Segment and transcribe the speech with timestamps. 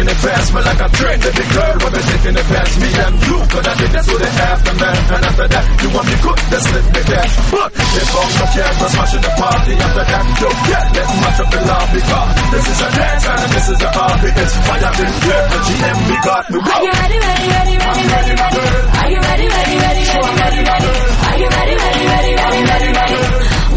[0.00, 1.18] taking it past me like a train.
[1.20, 3.36] Baby girl, when we taking it past me and you.
[3.50, 5.10] Cause I did this with the aftermath.
[5.10, 7.32] And after that, you want me good, then slip me cash.
[7.50, 8.46] But if all the
[8.80, 12.26] was smashing the party after that, you get let's match up the lobby car.
[12.48, 14.30] This is a dance and this is a hobby.
[14.40, 16.58] It's fire in here, the GM we got me.
[16.60, 18.64] Are you ready, ready, ready, ready, ready, ready?
[19.00, 20.90] Are you ready, ready, ready, ready, ready, ready?
[21.28, 23.20] Are you ready, ready, ready, ready, ready, ready?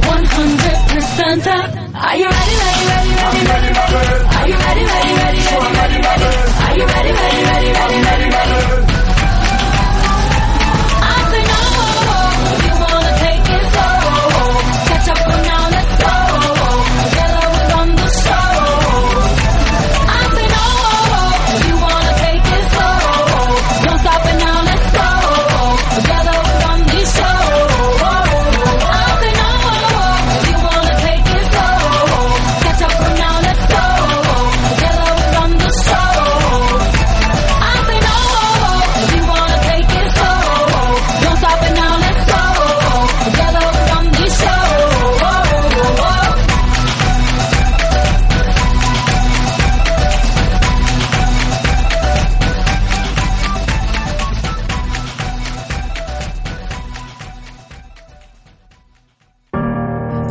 [0.07, 1.83] 100% up.
[1.93, 4.23] Are you ready, ready, ready, ready, ready, ready?
[4.43, 6.12] Are you ready, ready, ready, ready, ready, ready?
[6.13, 9.12] Are you ready, ready, ready, ready, ready, ready?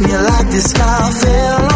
[0.00, 1.75] Me like the sky fell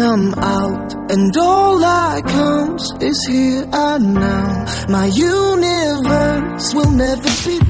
[0.00, 4.64] Come out, and all that counts is here and now.
[4.88, 7.69] My universe will never be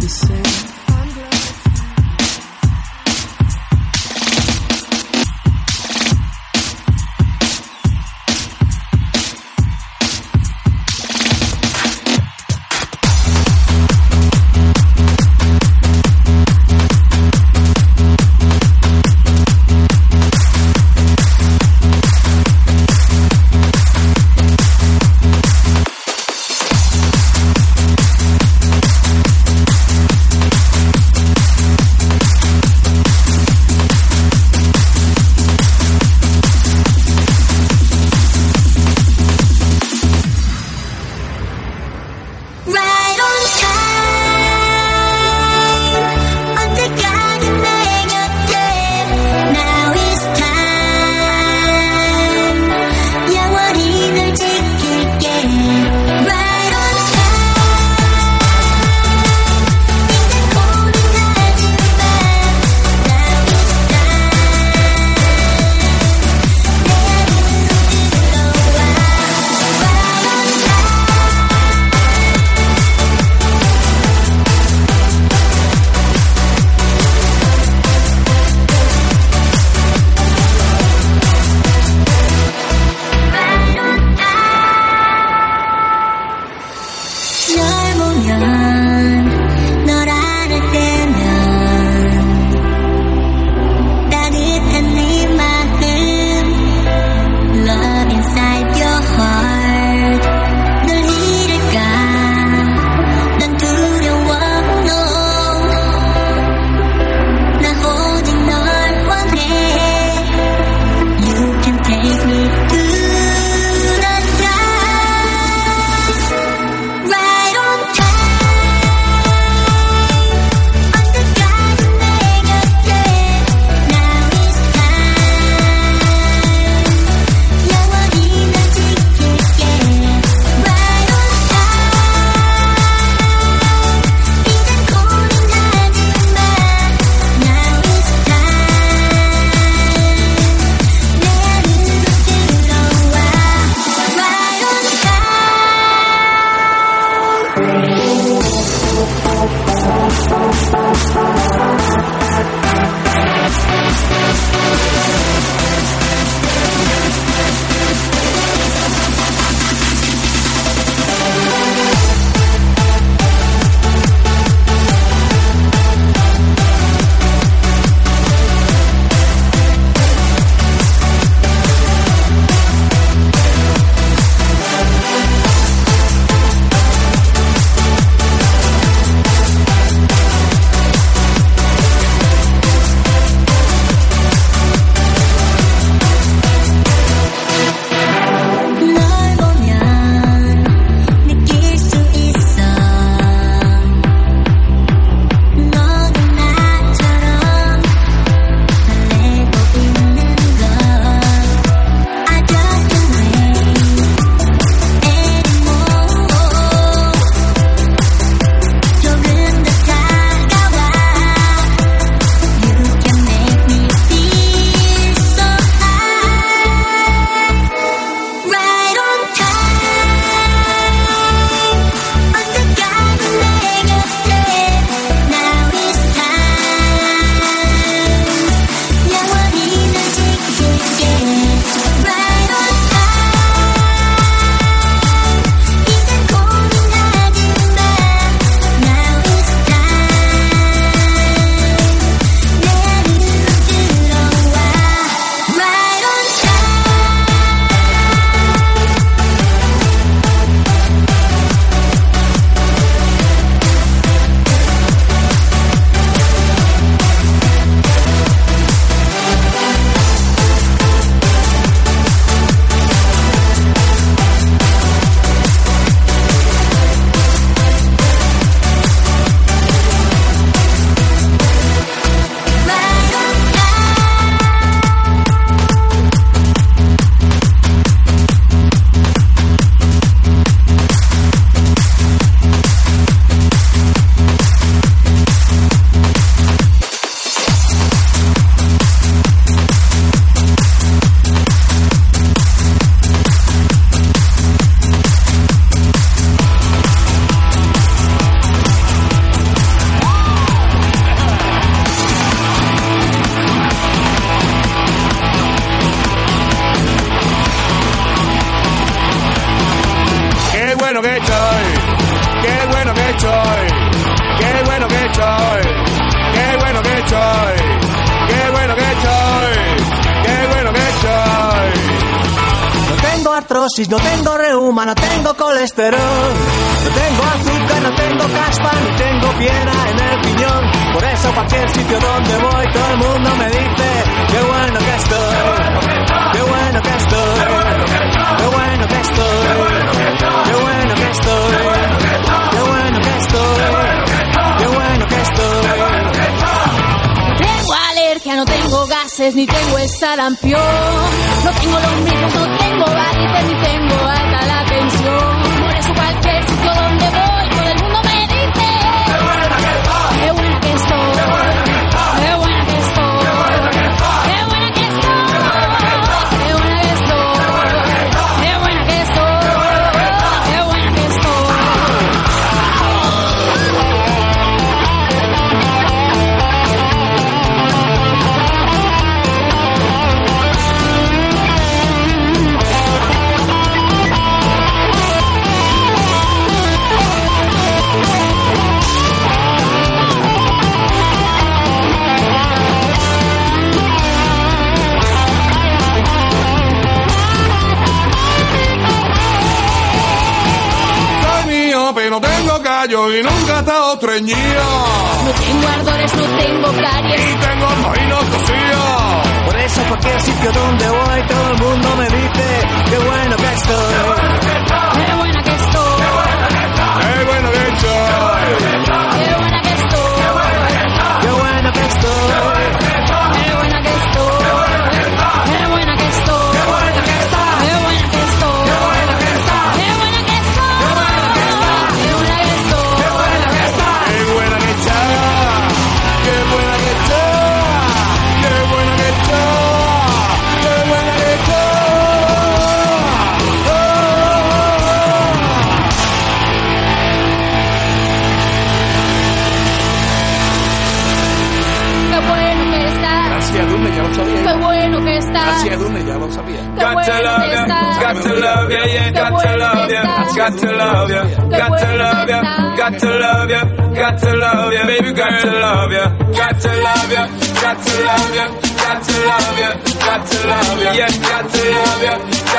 [404.01, 404.60] утро не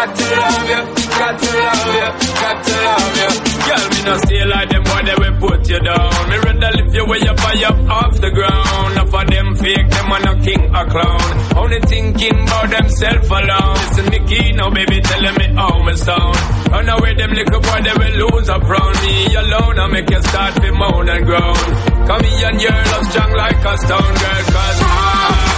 [0.01, 0.81] Got to love you,
[1.13, 2.09] got to love you,
[2.41, 3.29] got to love you.
[3.69, 6.09] Girl, me no stay like them boy that will put you down.
[6.25, 8.97] Me rather lift you way up, high up off the ground.
[8.97, 11.27] Enough of them fake, them are no king or clown.
[11.53, 13.77] Only thinking about themself alone.
[13.77, 16.37] Listen, Nicky, now baby telling me how me sound.
[16.73, 19.77] Run away them little boy, they will lose up round me alone.
[19.77, 21.61] I make you start to moan and groan.
[22.09, 25.50] Come here and your love strong like a stone girl, cause I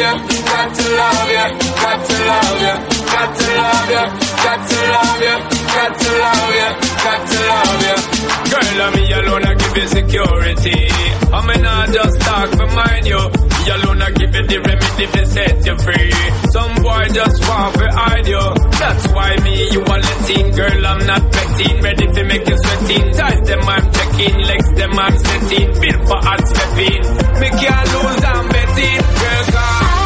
[0.00, 1.44] love you, got to love ya,
[1.82, 2.74] got to love ya,
[3.14, 4.04] got to love ya,
[4.44, 5.34] got to love ya,
[5.74, 6.68] got to love ya,
[7.04, 7.94] got to love ya.
[8.50, 10.88] Girl, I'm me alone, I give you security.
[11.32, 13.18] I'm in just talk for mine, you.
[13.18, 16.12] Me alone, I give you the remedy to set you free.
[16.50, 18.44] Some boy just want to hide you.
[18.78, 20.50] That's why me, you are letting.
[20.54, 21.82] Girl, I'm not petting.
[21.82, 23.12] Ready to make you sweating.
[23.14, 24.36] Ties them, I'm checking.
[24.42, 25.68] Legs them, I'm setting.
[25.80, 27.02] Built for hot stepping.
[27.40, 30.03] Me can't lose, I'm deep, girl, come.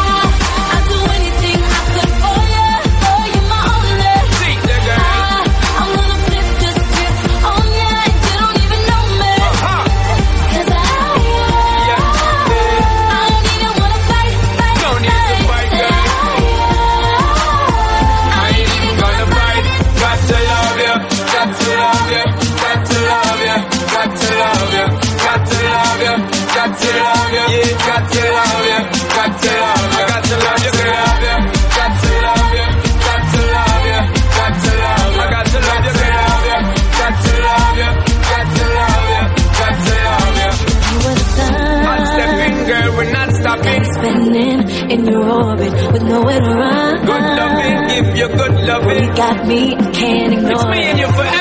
[45.42, 47.07] orbit with nowhere to run.
[47.07, 49.05] Good loving, give you good loving.
[49.05, 50.53] You got me, I can't ignore.
[50.53, 51.38] It's me and you forever.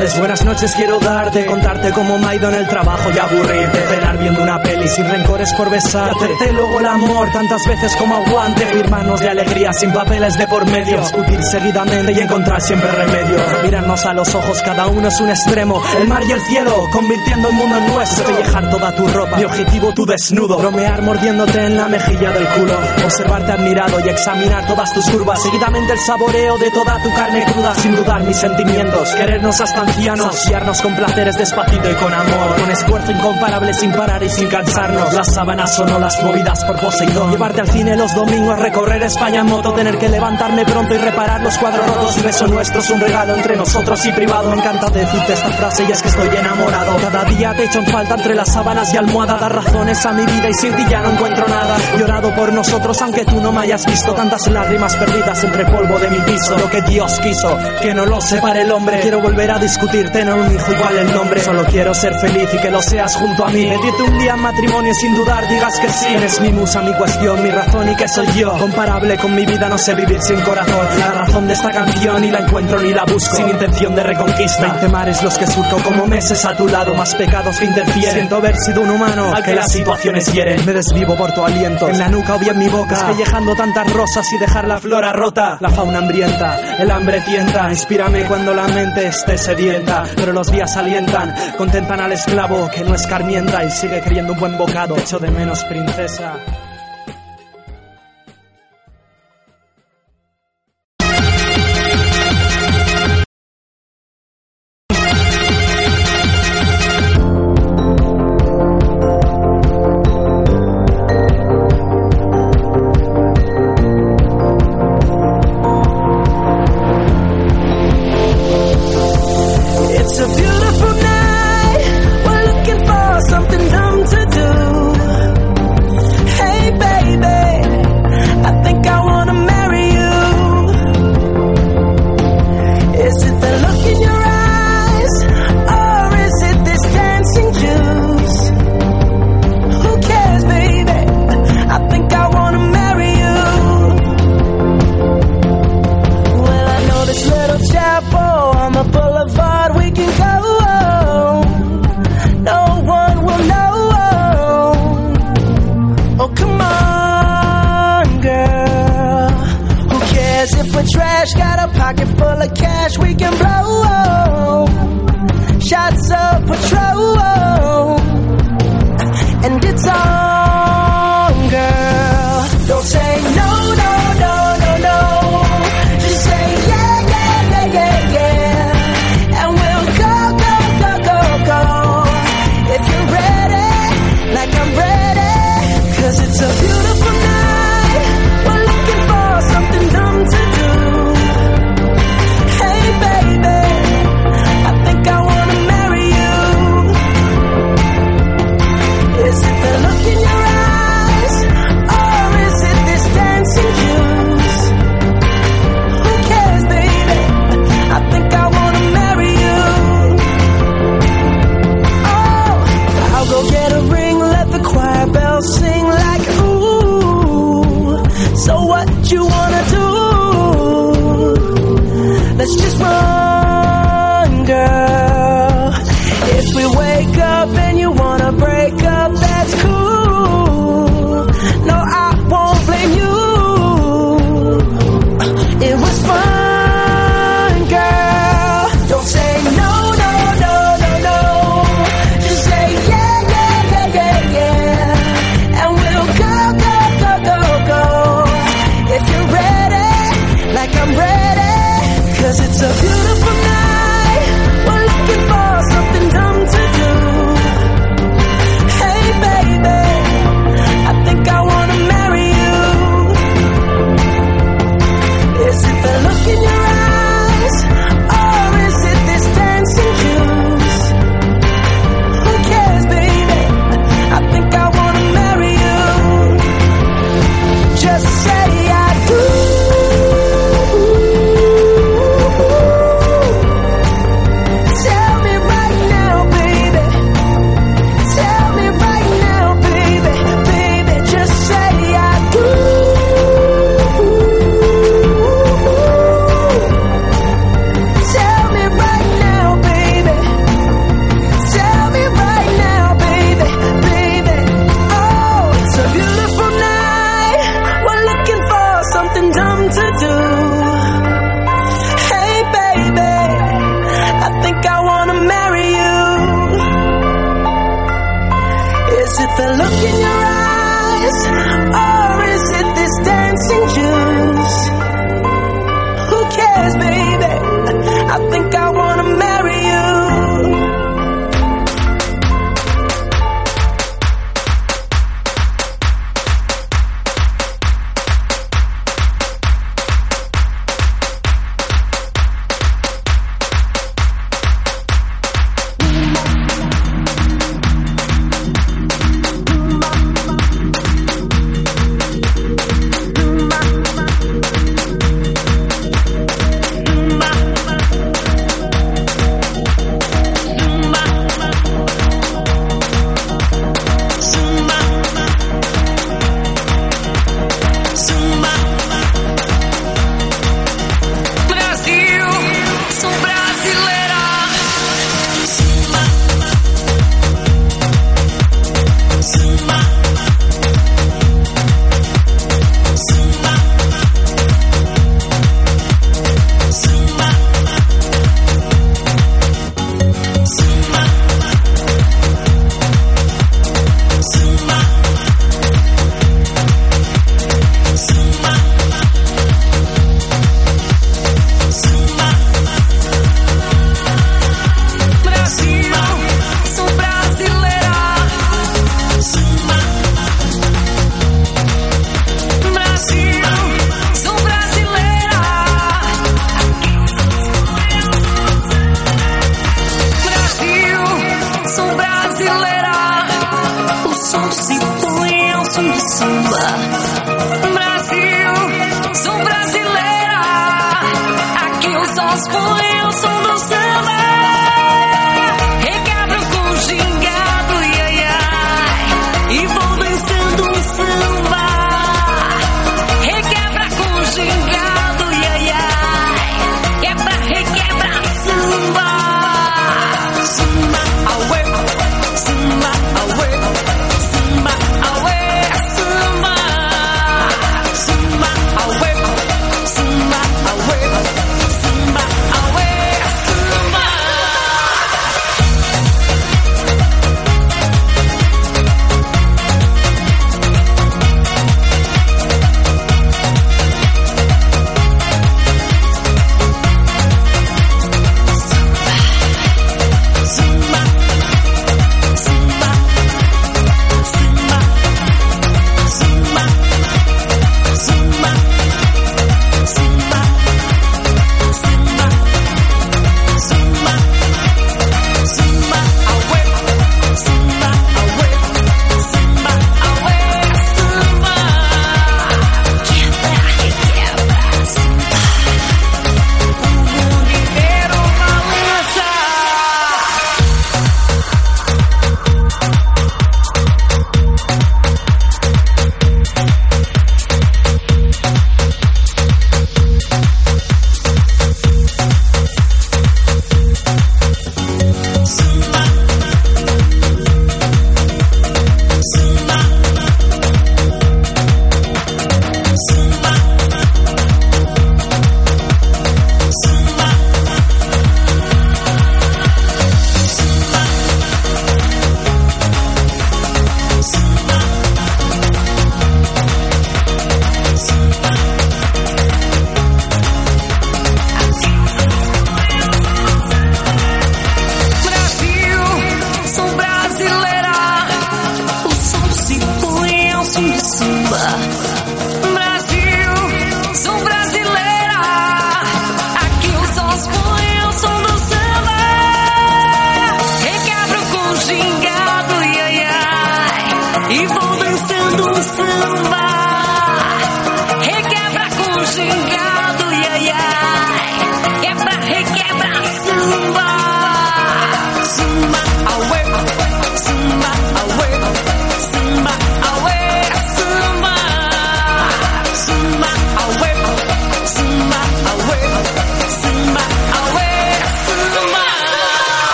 [0.00, 3.78] Tardes, buenas noches quiero darte Contarte cómo me ha ido en el trabajo y aburrirte
[3.88, 8.16] Cenar viendo una peli sin rencores por besarte Hacerte luego el amor tantas veces como
[8.16, 13.36] aguante Firmarnos de alegría sin papeles de por medio Discutir seguidamente y encontrar siempre remedio
[13.62, 17.48] Mirarnos a los ojos, cada uno es un extremo El mar y el cielo, convirtiendo
[17.48, 21.76] el mundo en nuestro Pellejar toda tu ropa, mi objetivo tu desnudo Bromear mordiéndote en
[21.76, 26.70] la mejilla del culo Observarte admirado y examinar todas tus curvas Seguidamente el saboreo de
[26.72, 31.90] toda tu carne cruda Sin dudar mis sentimientos, querernos hasta ancianos Saciarnos con placeres despacito
[31.90, 32.56] y con amor.
[32.58, 35.12] Con esfuerzo incomparable sin parar y sin cansarnos.
[35.12, 37.30] Las sábanas son olas movidas por Poseidón.
[37.30, 41.42] Llevarte al cine los domingos, recorrer España en moto Tener que levantarme pronto y reparar
[41.42, 42.16] los cuadros rotos.
[42.16, 44.50] Un beso nuestro es un regalo entre nosotros y privado.
[44.50, 46.96] Me encanta decirte esta frase y es que estoy enamorado.
[46.96, 50.24] Cada día te echo en falta entre las sábanas y almohada Dar razones a mi
[50.24, 51.76] vida y sin ti ya no encuentro nada.
[51.98, 54.14] Llorado por nosotros aunque tú no me hayas visto.
[54.14, 56.56] Tantas lágrimas perdidas entre polvo de mi piso.
[56.56, 59.00] Lo que Dios quiso, que no lo separe el hombre.
[59.00, 61.40] Quiero volver a discutir, tener un hijo igual el nombre.
[61.40, 63.66] Solo quiero ser feliz y que lo seas junto a mí.
[63.66, 66.06] Pedirte un día en matrimonio sin dudar, digas que sí.
[66.14, 68.56] Eres mi musa, mi cuestión, mi razón y que soy yo.
[68.58, 70.86] Comparable con mi vida, no sé vivir sin corazón.
[70.98, 73.36] La razón de esta canción y la encuentro ni la busco.
[73.36, 74.62] Sin intención de reconquista.
[74.62, 76.94] Veinte mares los que surco como meses a tu lado.
[76.94, 78.14] Más pecados que interfieren.
[78.14, 80.64] Siento haber sido un humano al que las situaciones hieren.
[80.66, 81.88] Me desvivo por tu aliento.
[81.88, 82.94] En la nuca o bien mi boca.
[82.94, 85.58] Despellejando tantas rosas y dejar la flora rota.
[85.60, 87.68] La fauna hambrienta, el hambre tienta.
[87.70, 92.94] Inspírame cuando la mente esté sedienta Pero los días alientan, contentan al esclavo Que no
[92.94, 96.38] escarmienta y sigue queriendo un buen bocado Echo de menos princesa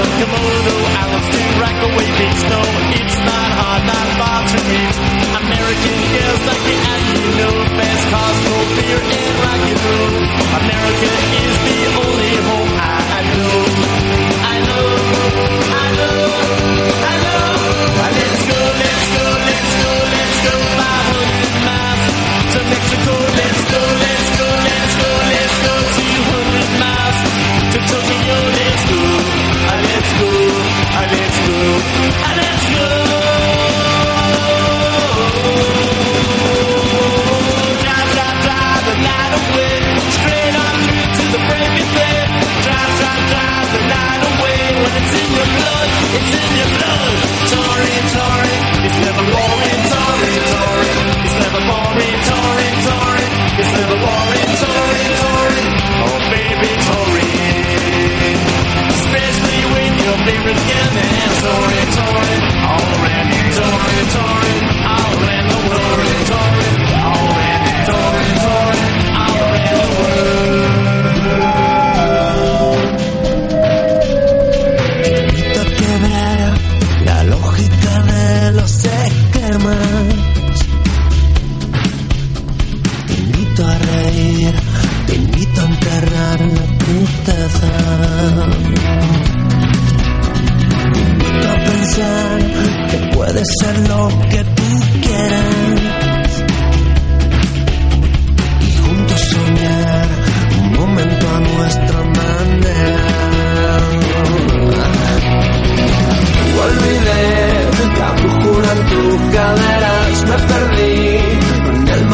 [0.00, 0.77] come on.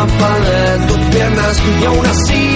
[0.07, 2.54] pared, tus piernas y aún así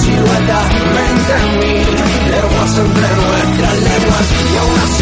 [0.00, 0.58] silueta
[0.92, 1.74] frente a mí,
[2.30, 5.01] lenguas entre nuestras lenguas y aún así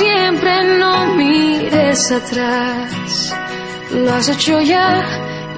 [0.00, 3.34] siempre no mires atrás.
[3.92, 4.88] Lo has hecho ya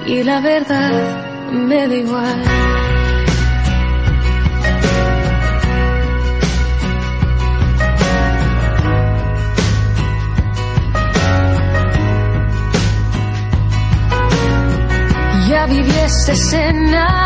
[0.05, 0.93] y la verdad
[1.51, 2.43] me da igual.
[15.49, 17.22] Ya viví esta escena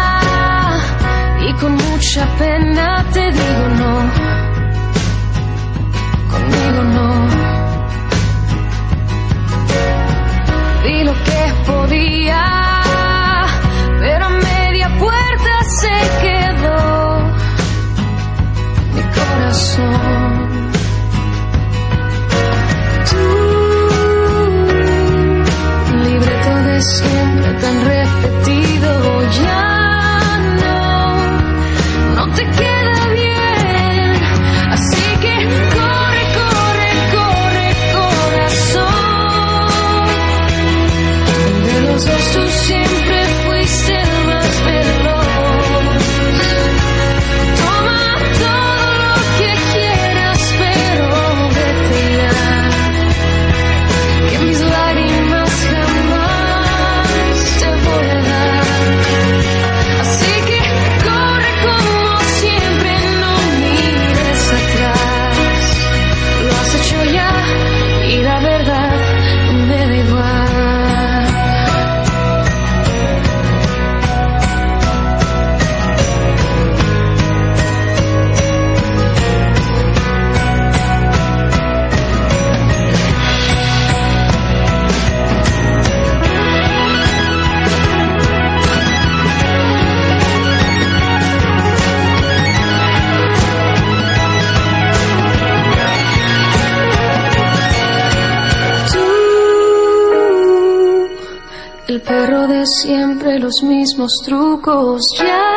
[103.98, 105.48] mismos trucos ya,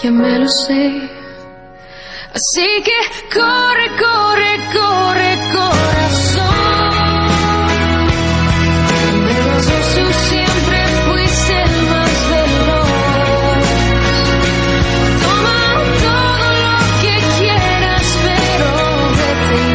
[0.00, 1.10] ya me lo sé.
[2.32, 2.92] Así que
[3.34, 6.44] corre, corre, corre, corazón.
[9.24, 10.52] Me vas a suciar.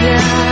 [0.07, 0.46] Yeah.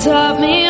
[0.00, 0.69] Taught me